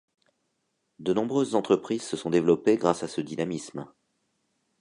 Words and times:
De 0.97 1.13
nombreuses 1.13 1.53
entreprises 1.53 2.01
se 2.01 2.17
sont 2.17 2.31
développées 2.31 2.75
grâce 2.75 3.03
à 3.03 3.07
ce 3.07 3.21
dynamisme. 3.21 3.85